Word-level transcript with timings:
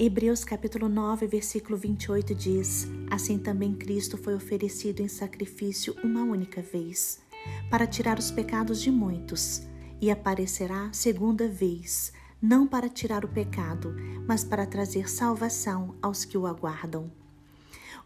Hebreus 0.00 0.44
capítulo 0.44 0.88
9, 0.88 1.26
versículo 1.26 1.76
28 1.76 2.32
diz: 2.32 2.86
Assim 3.10 3.36
também 3.36 3.74
Cristo 3.74 4.16
foi 4.16 4.32
oferecido 4.36 5.00
em 5.00 5.08
sacrifício 5.08 5.92
uma 6.04 6.22
única 6.22 6.62
vez, 6.62 7.20
para 7.68 7.84
tirar 7.84 8.16
os 8.16 8.30
pecados 8.30 8.80
de 8.80 8.92
muitos, 8.92 9.62
e 10.00 10.08
aparecerá 10.08 10.88
segunda 10.92 11.48
vez, 11.48 12.12
não 12.40 12.64
para 12.64 12.88
tirar 12.88 13.24
o 13.24 13.28
pecado, 13.28 13.92
mas 14.24 14.44
para 14.44 14.64
trazer 14.64 15.10
salvação 15.10 15.96
aos 16.00 16.24
que 16.24 16.38
o 16.38 16.46
aguardam. 16.46 17.10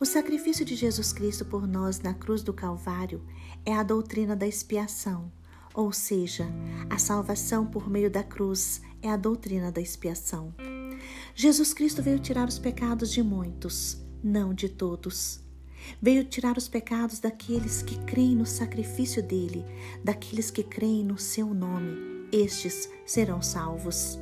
O 0.00 0.06
sacrifício 0.06 0.64
de 0.64 0.74
Jesus 0.74 1.12
Cristo 1.12 1.44
por 1.44 1.66
nós 1.66 2.00
na 2.00 2.14
cruz 2.14 2.42
do 2.42 2.54
Calvário 2.54 3.22
é 3.66 3.74
a 3.74 3.82
doutrina 3.82 4.34
da 4.34 4.46
expiação, 4.46 5.30
ou 5.74 5.92
seja, 5.92 6.48
a 6.88 6.96
salvação 6.96 7.66
por 7.66 7.90
meio 7.90 8.10
da 8.10 8.24
cruz 8.24 8.80
é 9.02 9.10
a 9.10 9.16
doutrina 9.16 9.70
da 9.70 9.82
expiação. 9.82 10.54
Jesus 11.34 11.72
Cristo 11.72 12.02
veio 12.02 12.18
tirar 12.18 12.48
os 12.48 12.58
pecados 12.58 13.12
de 13.12 13.22
muitos, 13.22 13.98
não 14.22 14.52
de 14.54 14.68
todos. 14.68 15.40
Veio 16.00 16.24
tirar 16.24 16.56
os 16.56 16.68
pecados 16.68 17.18
daqueles 17.18 17.82
que 17.82 17.98
creem 18.04 18.36
no 18.36 18.46
sacrifício 18.46 19.22
dele, 19.22 19.64
daqueles 20.04 20.50
que 20.50 20.62
creem 20.62 21.04
no 21.04 21.18
seu 21.18 21.52
nome. 21.52 22.26
Estes 22.30 22.88
serão 23.04 23.42
salvos. 23.42 24.18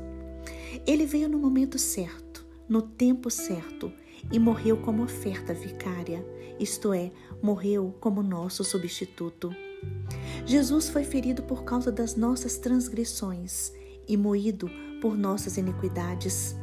Ele 0.87 1.05
veio 1.05 1.29
no 1.29 1.39
momento 1.39 1.79
certo, 1.79 2.47
no 2.69 2.83
tempo 2.83 3.31
certo, 3.31 3.93
e 4.33 4.39
morreu 4.39 4.77
como 4.79 5.03
oferta 5.03 5.53
vicária, 5.53 6.25
isto 6.59 6.93
é, 6.93 7.11
morreu 7.43 7.95
como 8.01 8.23
nosso 8.23 8.63
substituto. 8.63 9.55
Jesus 10.45 10.89
foi 10.89 11.05
ferido 11.05 11.43
por 11.43 11.65
causa 11.65 11.91
das 11.91 12.17
nossas 12.17 12.59
transgressões 12.59 13.73
e 14.07 14.17
moído 14.17 14.69
por 15.01 15.17
nossas 15.17 15.57
iniquidades. 15.57 16.57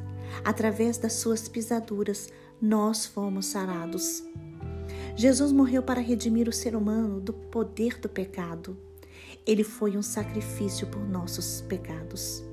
Através 0.44 0.98
das 0.98 1.14
suas 1.14 1.48
pisaduras, 1.48 2.30
nós 2.62 3.06
fomos 3.06 3.48
sarados. 3.48 4.24
Jesus 5.16 5.52
morreu 5.52 5.82
para 5.82 6.02
redimir 6.02 6.48
o 6.48 6.54
ser 6.54 6.76
humano 6.76 7.20
do 7.20 7.34
poder 7.34 8.00
do 8.00 8.08
pecado. 8.08 8.78
Ele 9.46 9.64
foi 9.64 9.98
um 9.98 10.02
sacrifício 10.02 10.88
por 10.88 11.08
nossos 11.08 11.62
pecados. 11.62 12.44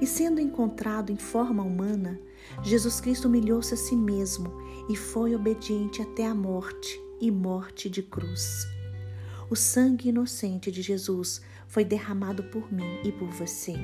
E 0.00 0.06
sendo 0.06 0.40
encontrado 0.40 1.10
em 1.10 1.16
forma 1.16 1.62
humana, 1.62 2.20
Jesus 2.62 3.00
Cristo 3.00 3.28
humilhou-se 3.28 3.72
a 3.72 3.76
si 3.76 3.96
mesmo 3.96 4.52
e 4.88 4.96
foi 4.96 5.34
obediente 5.34 6.02
até 6.02 6.26
a 6.26 6.34
morte 6.34 7.00
e 7.20 7.30
morte 7.30 7.88
de 7.88 8.02
cruz. 8.02 8.66
O 9.48 9.56
sangue 9.56 10.08
inocente 10.08 10.70
de 10.70 10.82
Jesus 10.82 11.40
foi 11.68 11.84
derramado 11.84 12.44
por 12.44 12.72
mim 12.72 13.00
e 13.04 13.12
por 13.12 13.28
você. 13.30 13.74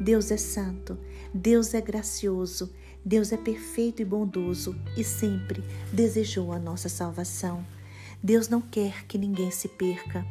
Deus 0.00 0.30
é 0.30 0.36
santo, 0.36 0.96
Deus 1.34 1.74
é 1.74 1.80
gracioso, 1.80 2.72
Deus 3.04 3.32
é 3.32 3.36
perfeito 3.36 4.00
e 4.00 4.04
bondoso 4.04 4.76
e 4.96 5.02
sempre 5.02 5.62
desejou 5.92 6.52
a 6.52 6.58
nossa 6.58 6.88
salvação. 6.88 7.66
Deus 8.22 8.48
não 8.48 8.60
quer 8.60 9.06
que 9.06 9.18
ninguém 9.18 9.50
se 9.50 9.68
perca. 9.68 10.24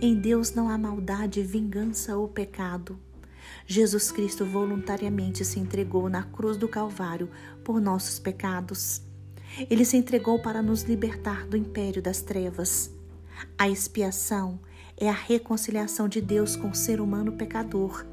Em 0.00 0.14
Deus 0.14 0.52
não 0.52 0.68
há 0.68 0.76
maldade, 0.76 1.42
vingança 1.42 2.16
ou 2.16 2.28
pecado. 2.28 2.98
Jesus 3.66 4.10
Cristo 4.10 4.44
voluntariamente 4.44 5.44
se 5.44 5.60
entregou 5.60 6.08
na 6.08 6.22
cruz 6.22 6.56
do 6.56 6.68
Calvário 6.68 7.30
por 7.62 7.80
nossos 7.80 8.18
pecados. 8.18 9.02
Ele 9.70 9.84
se 9.84 9.96
entregou 9.96 10.40
para 10.40 10.62
nos 10.62 10.82
libertar 10.82 11.46
do 11.46 11.56
império 11.56 12.02
das 12.02 12.20
trevas. 12.20 12.90
A 13.58 13.68
expiação 13.68 14.58
é 14.96 15.08
a 15.08 15.12
reconciliação 15.12 16.08
de 16.08 16.20
Deus 16.20 16.56
com 16.56 16.70
o 16.70 16.74
ser 16.74 17.00
humano 17.00 17.32
pecador 17.32 18.04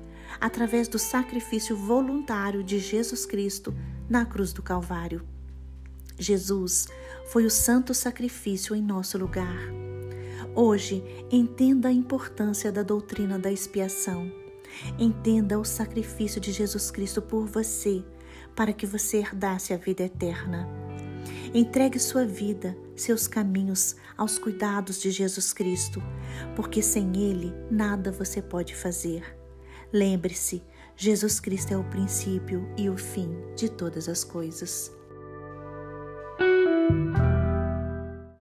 através 0.41 0.87
do 0.87 0.97
sacrifício 0.97 1.77
voluntário 1.77 2.63
de 2.63 2.79
Jesus 2.79 3.25
Cristo 3.27 3.73
na 4.09 4.25
cruz 4.25 4.51
do 4.51 4.63
Calvário. 4.63 5.23
Jesus 6.17 6.87
foi 7.27 7.45
o 7.45 7.49
santo 7.49 7.93
sacrifício 7.93 8.75
em 8.75 8.81
nosso 8.81 9.17
lugar. 9.17 9.57
Hoje, 10.55 11.03
entenda 11.31 11.87
a 11.89 11.93
importância 11.93 12.71
da 12.71 12.83
doutrina 12.83 13.39
da 13.39 13.51
expiação. 13.51 14.29
Entenda 14.97 15.59
o 15.59 15.63
sacrifício 15.63 16.41
de 16.41 16.51
Jesus 16.51 16.91
Cristo 16.91 17.21
por 17.21 17.45
você, 17.45 18.03
para 18.55 18.73
que 18.73 18.85
você 18.85 19.17
herdasse 19.17 19.73
a 19.73 19.77
vida 19.77 20.03
eterna. 20.03 20.67
Entregue 21.53 21.99
sua 21.99 22.25
vida, 22.25 22.77
seus 22.95 23.27
caminhos 23.27 23.95
aos 24.17 24.39
cuidados 24.39 24.99
de 25.01 25.11
Jesus 25.11 25.53
Cristo, 25.53 26.01
porque 26.55 26.81
sem 26.81 27.15
Ele 27.15 27.53
nada 27.69 28.11
você 28.11 28.41
pode 28.41 28.75
fazer. 28.75 29.40
Lembre-se, 29.93 30.63
Jesus 30.95 31.39
Cristo 31.39 31.73
é 31.73 31.77
o 31.77 31.83
princípio 31.83 32.65
e 32.77 32.89
o 32.89 32.97
fim 32.97 33.29
de 33.55 33.69
todas 33.69 34.07
as 34.07 34.23
coisas. 34.23 35.00